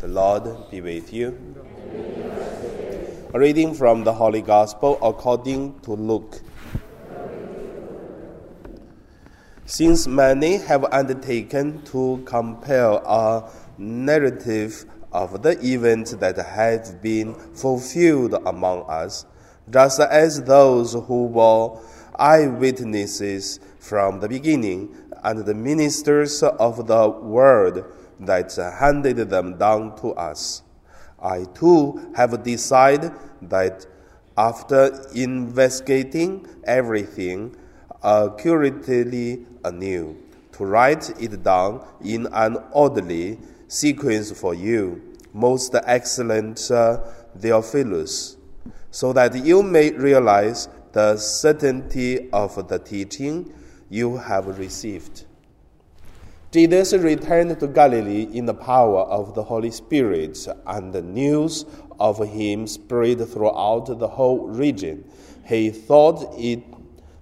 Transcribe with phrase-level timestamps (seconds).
[0.00, 1.36] The Lord be with you.
[3.34, 6.40] A reading from the Holy Gospel according to Luke.
[9.66, 18.32] Since many have undertaken to compile a narrative of the events that have been fulfilled
[18.46, 19.26] among us,
[19.68, 21.78] just as those who were
[22.18, 27.84] eyewitnesses from the beginning and the ministers of the word
[28.20, 30.62] that handed them down to us.
[31.22, 33.86] I too have decided that
[34.36, 37.56] after investigating everything
[38.02, 40.16] accurately anew,
[40.52, 43.38] to write it down in an orderly
[43.68, 45.00] sequence for you,
[45.32, 46.98] most excellent uh,
[47.38, 48.36] Theophilus,
[48.90, 53.52] so that you may realize the certainty of the teaching
[53.88, 55.24] you have received.
[56.52, 61.64] Jesus returned to Galilee in the power of the Holy Spirit, and the news
[62.00, 65.04] of him spread throughout the whole region.
[65.46, 66.64] He taught it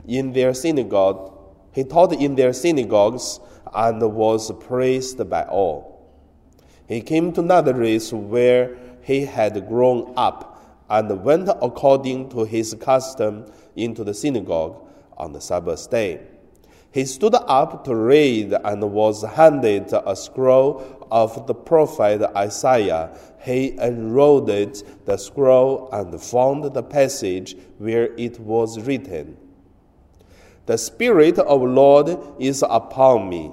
[0.06, 1.30] in their synagogue.
[1.72, 3.38] He taught in their synagogues
[3.74, 6.10] and was praised by all.
[6.86, 13.44] He came to Nazareth where he had grown up and went according to his custom
[13.76, 14.82] into the synagogue
[15.18, 16.20] on the Sabbath day.
[16.90, 23.16] He stood up to read and was handed a scroll of the prophet Isaiah.
[23.40, 29.36] He unrolled the scroll and found the passage where it was written
[30.66, 33.52] The Spirit of the Lord is upon me,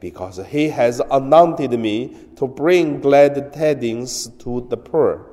[0.00, 5.26] because he has anointed me to bring glad tidings to the poor.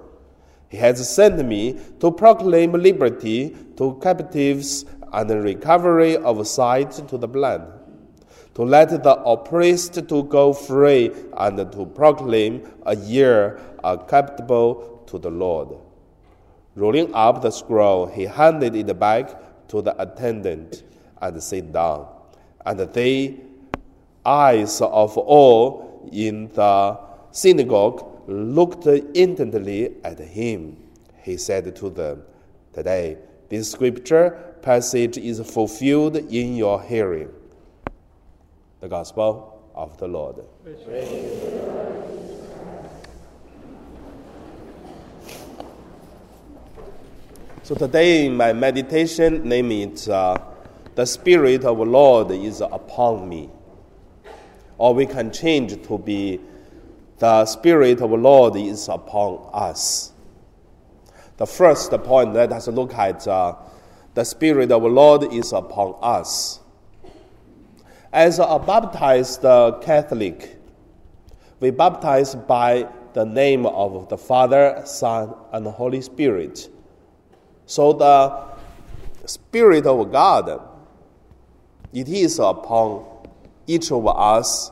[0.69, 7.27] He has sent me to proclaim liberty to captives and recovery of sight to the
[7.27, 7.63] blind,
[8.53, 15.17] to let the oppressed to go free, and to proclaim a year uh, acceptable to
[15.17, 15.77] the Lord.
[16.75, 20.83] Rolling up the scroll, he handed it back to the attendant
[21.21, 22.07] and sat down.
[22.65, 23.35] And the
[24.25, 26.97] eyes of all in the
[27.31, 30.77] synagogue looked intently at him.
[31.23, 32.23] He said to them,
[32.73, 33.17] Today,
[33.49, 37.29] this scripture passage is fulfilled in your hearing.
[38.79, 40.43] The Gospel of the Lord.
[47.63, 50.37] So today in my meditation, name it uh,
[50.95, 53.49] "The Spirit of the Lord is upon me,"
[54.77, 56.39] or we can change to be
[57.19, 60.11] "The Spirit of the Lord is upon us."
[61.37, 63.27] The first point, let us look at.
[63.27, 63.55] Uh,
[64.13, 66.59] the Spirit of the Lord is upon us.
[68.11, 69.41] As a baptized
[69.81, 70.57] Catholic,
[71.61, 76.69] we baptize by the name of the Father, Son, and Holy Spirit.
[77.65, 78.51] So the
[79.25, 80.61] Spirit of God,
[81.93, 83.05] it is upon
[83.67, 84.71] each of us,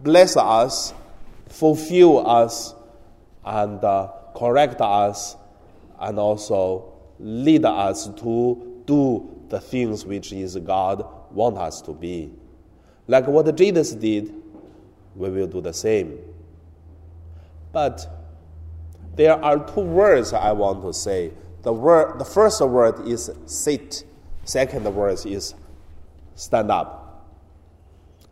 [0.00, 0.94] bless us,
[1.48, 2.74] fulfill us,
[3.44, 5.36] and uh, correct us,
[5.98, 12.32] and also lead us to do the things which is God want us to be.
[13.06, 14.34] Like what Jesus did,
[15.14, 16.18] we will do the same.
[17.72, 18.06] But
[19.14, 21.32] there are two words I want to say.
[21.62, 24.04] The word, the first word is sit.
[24.44, 25.54] Second word is
[26.34, 27.02] stand up.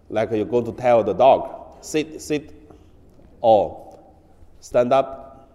[0.09, 2.55] Like you go to tell the dog, sit, sit,
[3.41, 3.99] or
[4.61, 5.51] stand up.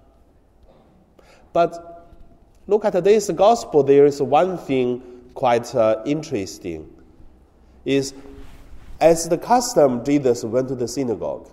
[1.54, 1.89] But
[2.70, 5.02] look at this gospel, there is one thing
[5.34, 6.88] quite uh, interesting.
[7.84, 8.14] Is
[9.02, 11.50] as the custom, Jesus went to the synagogue.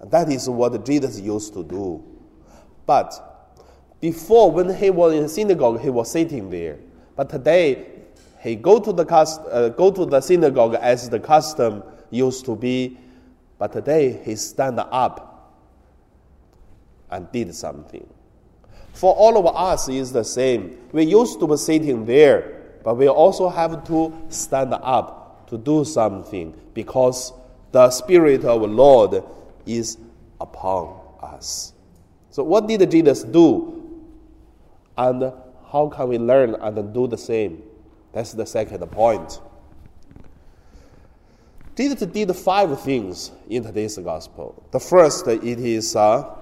[0.00, 2.02] That is what Jesus used to do.
[2.86, 3.14] But
[4.00, 6.78] before, when he was in the synagogue, he was sitting there.
[7.14, 7.86] But today,
[8.40, 12.56] he go to the cust- uh, go to the synagogue as the custom used to
[12.56, 12.98] be.
[13.58, 15.54] But today, he stand up
[17.10, 18.06] and did something.
[18.96, 20.78] For all of us is the same.
[20.90, 25.84] We used to be sitting there, but we also have to stand up to do
[25.84, 27.34] something because
[27.72, 29.22] the Spirit of the Lord
[29.66, 29.98] is
[30.40, 31.74] upon us.
[32.30, 34.00] So, what did Jesus do?
[34.96, 35.30] And
[35.70, 37.62] how can we learn and do the same?
[38.14, 39.42] That's the second point.
[41.76, 44.66] Jesus did five things in today's gospel.
[44.70, 46.34] The first, it is uh,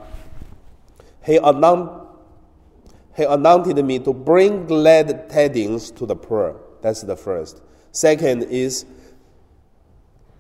[1.24, 2.03] he announced
[3.16, 6.60] he anointed me to bring glad tidings to the poor.
[6.82, 7.62] That's the first.
[7.92, 8.84] Second is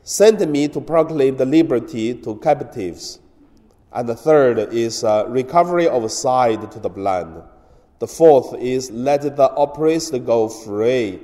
[0.02, 3.20] sent me to proclaim the liberty to captives
[3.92, 7.42] And the third is uh, recovery of sight to the blind.
[8.00, 11.20] The fourth is let the oppressed go free.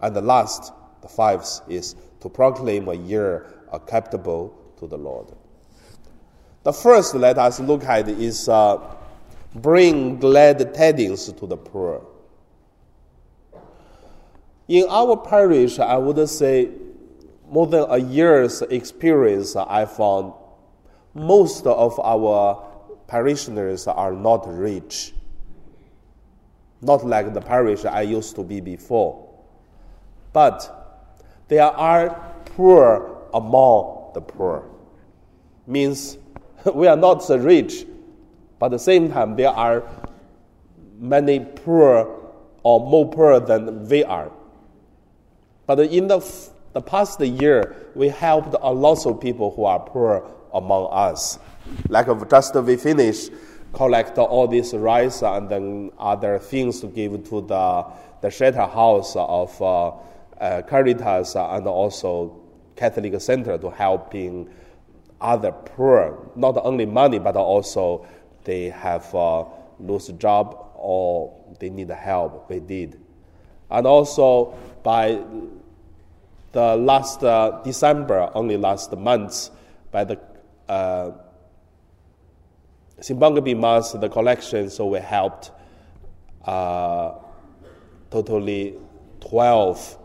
[0.00, 0.72] And the last,
[1.02, 5.26] the fifth, is to proclaim a year acceptable to the Lord.
[6.62, 8.78] The first let us look at is uh,
[9.54, 12.06] bring glad tidings to the poor.
[14.68, 16.70] In our parish, I would say
[17.48, 20.32] more than a year's experience, I found
[21.14, 22.64] most of our
[23.08, 25.12] parishioners are not rich.
[26.80, 29.28] Not like the parish I used to be before.
[30.32, 31.02] But
[31.48, 34.64] there are poor among the poor.
[35.66, 36.18] Means
[36.74, 37.84] we are not rich,
[38.60, 39.82] but at the same time, there are
[40.98, 42.20] many poor
[42.62, 44.30] or more poor than we are.
[45.66, 46.20] But in the,
[46.74, 51.38] the past year, we helped a lot of people who are poor among us.
[51.88, 53.32] Like just we finished
[53.72, 57.86] collect all this rice and then other things to give to the,
[58.20, 59.88] the shelter house of uh,
[60.40, 62.36] uh, Caritas and also
[62.76, 64.50] Catholic Center to helping
[65.20, 68.06] other poor, not only money, but also
[68.44, 69.44] they have uh,
[69.78, 72.48] lose job or they need help.
[72.48, 72.98] We did.
[73.70, 75.20] And also by
[76.52, 79.50] the last uh, December, only last month,
[79.92, 80.18] by the
[80.68, 81.12] uh,
[83.00, 85.52] Simbang Gabi Mass, the collection, so we helped
[86.44, 87.14] uh,
[88.10, 88.74] totally
[89.20, 89.98] 12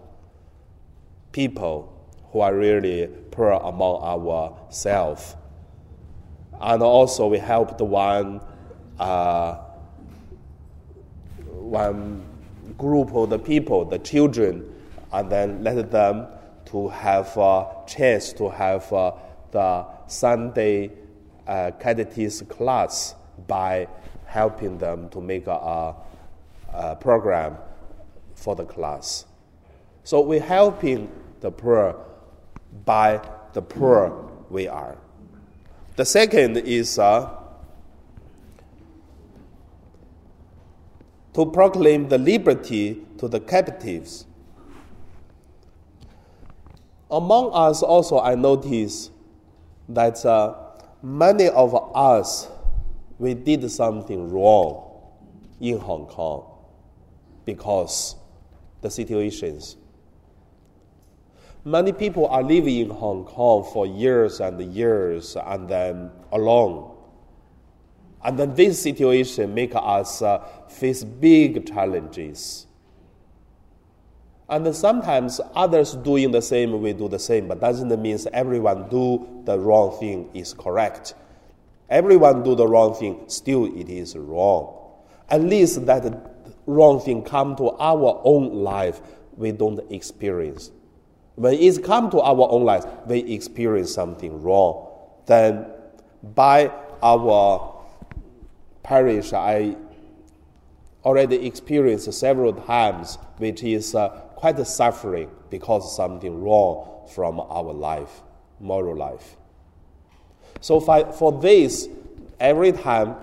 [1.32, 1.92] people
[2.32, 5.36] who are really poor among ourselves.
[6.62, 8.42] And also we helped one,
[9.00, 9.58] uh,
[11.48, 12.24] one
[12.78, 14.74] group of the people, the children,
[15.12, 16.28] and then let them
[16.66, 19.12] to have a chance to have uh,
[19.52, 20.92] the Sunday
[21.48, 23.16] uh, catechism class
[23.48, 23.88] by
[24.26, 25.96] helping them to make a,
[26.74, 27.58] a, program
[28.34, 29.26] for the class.
[30.04, 31.10] So we're helping
[31.40, 31.96] the poor
[32.84, 33.22] by
[33.54, 34.98] the poor we are.
[35.96, 37.30] The second is uh,
[41.34, 44.26] to proclaim the liberty to the captives.
[47.10, 49.10] Among us, also, I notice
[49.88, 50.56] that uh,
[51.02, 52.50] many of us,
[53.18, 54.92] we did something wrong
[55.62, 56.46] in Hong Kong
[57.46, 58.16] because
[58.82, 59.78] the situations.
[61.68, 66.96] Many people are living in Hong Kong for years and years and then alone.
[68.24, 72.68] And then this situation make us uh, face big challenges.
[74.48, 79.42] And sometimes others doing the same, we do the same, but doesn't mean everyone do
[79.46, 81.16] the wrong thing is correct.
[81.90, 84.72] Everyone do the wrong thing, still it is wrong.
[85.30, 86.32] At least that
[86.68, 89.02] wrong thing come to our own life,
[89.36, 90.70] we don't experience.
[91.36, 94.88] When it come to our own life, we experience something wrong.
[95.26, 95.66] Then
[96.24, 96.72] by
[97.04, 97.76] our
[98.84, 99.76] parish, I
[101.04, 108.22] already experienced several times, which is uh, quite suffering because something wrong from our life,
[108.60, 109.36] moral life.
[110.62, 111.90] So for, for this,
[112.40, 113.16] every time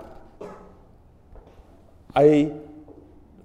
[2.14, 2.52] I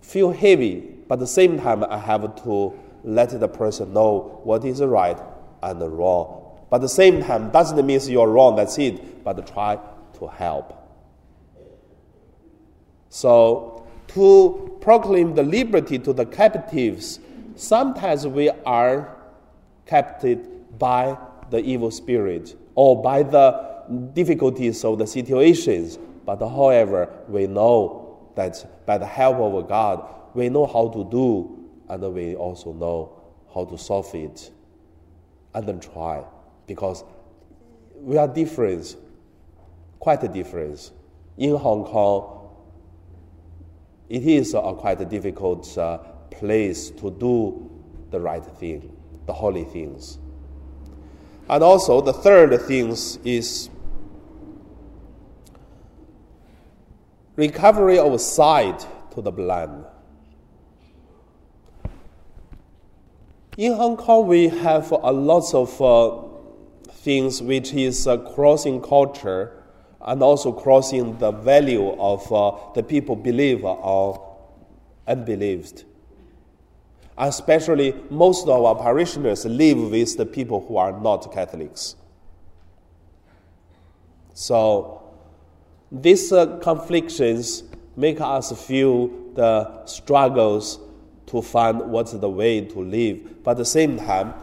[0.01, 4.65] feel heavy, but at the same time I have to let the person know what
[4.65, 5.17] is right
[5.63, 6.43] and wrong.
[6.69, 9.79] But at the same time, doesn't mean you're wrong, that's it, but try
[10.19, 10.73] to help.
[13.09, 17.19] So, to proclaim the liberty to the captives
[17.57, 19.17] sometimes we are
[19.85, 20.39] captured
[20.77, 21.17] by
[21.49, 23.83] the evil spirit or by the
[24.13, 25.97] difficulties of the situations.
[26.25, 31.56] But however, we know that by the help of God, we know how to do,
[31.89, 33.21] and we also know
[33.53, 34.51] how to solve it,
[35.53, 36.23] and then try,
[36.67, 37.03] because
[37.95, 38.95] we are different,
[39.99, 40.91] quite a difference.
[41.37, 42.49] In Hong Kong,
[44.09, 45.97] it is a quite a difficult uh,
[46.31, 47.69] place to do
[48.11, 50.17] the right thing, the holy things.
[51.49, 52.89] And also, the third thing
[53.23, 53.69] is
[57.35, 59.85] recovery of sight to the blind.
[63.57, 69.63] In Hong Kong, we have a lot of uh, things which is uh, crossing culture
[70.01, 74.37] and also crossing the value of uh, the people believe or
[75.07, 75.83] unbelieved
[77.17, 81.95] especially most of our parishioners live with the people who are not Catholics.
[84.33, 85.01] So
[85.91, 87.63] These uh, conflicts
[87.95, 90.79] make us feel the struggles
[91.27, 93.43] to find what's the way to live.
[93.43, 94.33] But at the same time,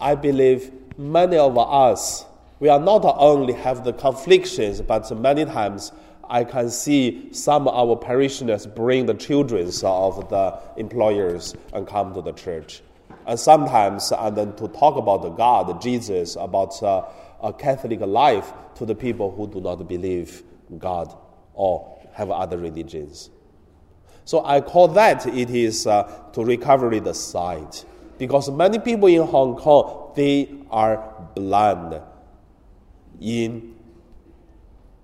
[0.00, 2.24] I believe many of us,
[2.58, 5.92] we are not only have the conflicts, but many times
[6.28, 12.14] I can see some of our parishioners bring the children of the employers and come
[12.14, 12.82] to the church.
[13.26, 17.04] And sometimes, and then to talk about the God, Jesus, about uh,
[17.42, 20.42] a Catholic life to the people who do not believe
[20.78, 21.14] God
[21.54, 23.30] or have other religions.
[24.30, 27.84] So I call that it is uh, to recover the sight.
[28.16, 32.00] Because many people in Hong Kong, they are blind
[33.20, 33.74] in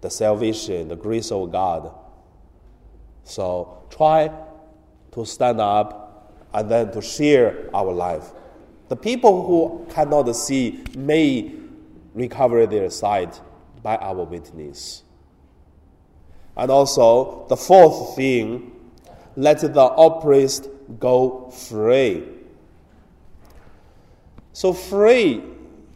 [0.00, 1.92] the salvation, the grace of God.
[3.24, 4.30] So try
[5.10, 8.30] to stand up and then to share our life.
[8.86, 11.52] The people who cannot see may
[12.14, 13.40] recover their sight
[13.82, 15.02] by our witness.
[16.56, 18.70] And also, the fourth thing,
[19.36, 22.24] let the oppressed go free.
[24.52, 25.42] So, free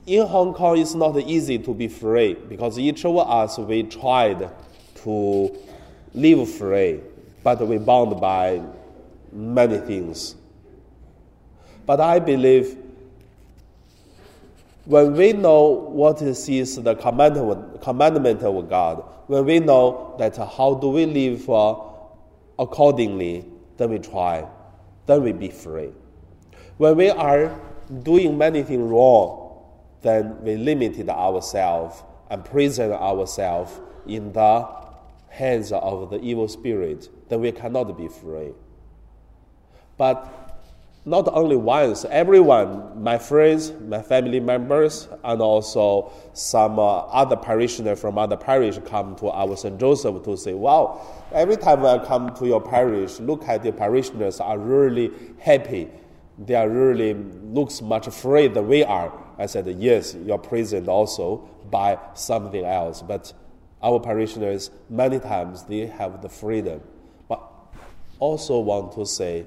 [0.07, 4.51] in Hong Kong is not easy to be free because each of us we tried
[5.03, 5.57] to
[6.13, 7.01] live free,
[7.43, 8.63] but we bound by
[9.33, 10.35] many things.
[11.87, 12.77] But I believe
[14.85, 16.45] when we know what is
[16.77, 21.75] the commandment, commandment of God, when we know that how do we live uh,
[22.61, 23.45] accordingly,
[23.79, 24.47] then we try,
[25.07, 25.91] then we be free.
[26.77, 27.59] When we are
[28.03, 29.65] doing many things wrong,
[30.03, 34.69] then we limited ourselves and present ourselves in the
[35.29, 38.53] hands of the evil spirit, then we cannot be free.
[39.97, 40.40] But
[41.07, 47.99] not only once, everyone, my friends, my family members, and also some uh, other parishioners
[47.99, 49.81] from other parish come to our St.
[49.81, 51.01] Joseph to say, wow,
[51.33, 55.89] every time I come to your parish, look at the parishioners are really happy.
[56.39, 59.13] They are really looks much free than we are.
[59.39, 63.03] I said, Yes, you're present also by something else.
[63.03, 63.33] But
[63.83, 66.81] our parishioners, many times, they have the freedom.
[67.29, 67.43] But
[68.19, 69.45] also want to say,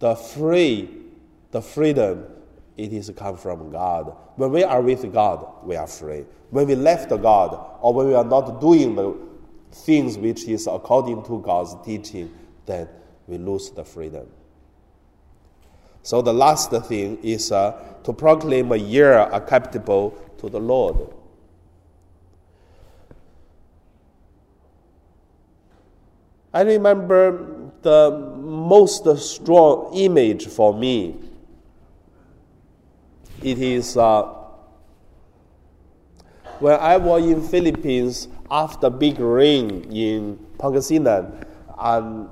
[0.00, 0.88] the free,
[1.52, 2.24] the freedom,
[2.76, 4.16] it is come from God.
[4.36, 6.24] When we are with God, we are free.
[6.50, 9.14] When we left God, or when we are not doing the
[9.70, 12.32] things which is according to God's teaching,
[12.66, 12.88] then
[13.28, 14.26] we lose the freedom.
[16.02, 17.72] So the last thing is uh,
[18.04, 21.14] to proclaim a year acceptable to the Lord.
[26.52, 31.16] I remember the most strong image for me.
[33.42, 34.22] It is uh,
[36.58, 41.46] when I was in Philippines after big rain in Pangasinan,
[41.78, 42.28] and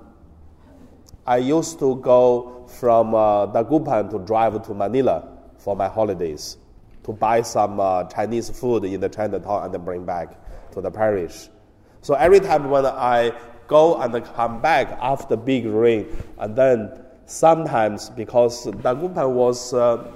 [1.26, 6.58] I used to go from uh, Dagupan to drive to Manila for my holidays
[7.04, 10.36] to buy some uh, Chinese food in the Chinatown and bring back
[10.72, 11.48] to the parish.
[12.02, 13.32] So every time when I
[13.68, 16.08] go and come back after big rain,
[16.38, 16.90] and then
[17.26, 20.10] sometimes because Dagupan was uh,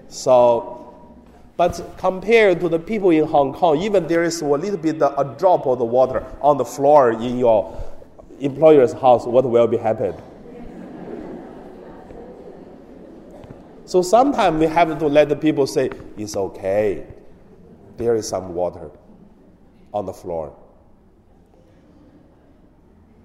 [0.10, 0.94] So,
[1.58, 5.36] but compared to the people in Hong Kong, even there is a little bit a
[5.38, 7.82] drop of the water on the floor in your
[8.40, 10.16] employer's house, what will be happen?
[13.86, 17.08] So sometimes we have to let the people say, it's okay.
[17.96, 18.92] There is some water
[19.94, 20.54] on the floor.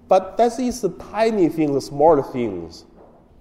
[0.07, 2.85] But that is the tiny things, the small things.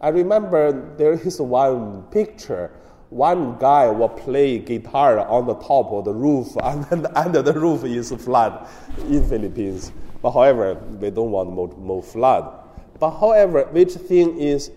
[0.00, 2.70] I remember there is one picture.
[3.12, 7.52] One guy will play guitar on the top of the roof, and then under the
[7.52, 8.66] roof is flood
[9.06, 9.92] in Philippines.
[10.22, 12.58] But however, we don't want more, more flood.
[12.98, 14.70] But however, which thing is,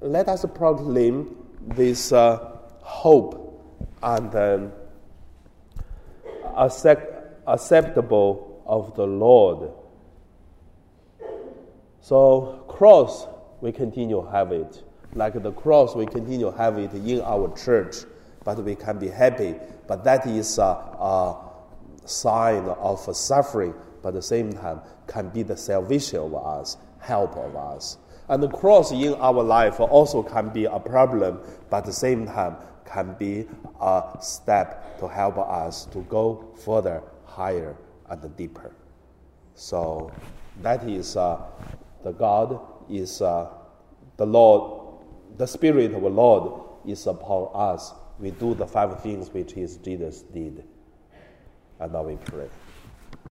[0.00, 3.60] let us proclaim this uh, hope
[4.00, 4.72] and um,
[6.56, 9.72] accept, acceptable of the Lord.
[12.00, 13.26] So cross,
[13.60, 14.84] we continue have it.
[15.14, 17.96] Like the cross, we continue have it in our church,
[18.44, 19.54] but we can be happy.
[19.86, 21.36] But that is a, a
[22.04, 27.36] sign of suffering, but at the same time can be the salvation of us, help
[27.36, 27.98] of us.
[28.28, 32.26] And the cross in our life also can be a problem, but at the same
[32.26, 33.46] time can be
[33.80, 37.76] a step to help us to go further, higher,
[38.08, 38.72] and deeper.
[39.54, 40.10] So
[40.62, 41.42] that is uh,
[42.04, 43.48] the God is uh,
[44.16, 44.81] the Lord,
[45.36, 47.92] the Spirit of the Lord is upon us.
[48.18, 50.64] We do the five things which is Jesus did.
[51.80, 52.48] And now we pray.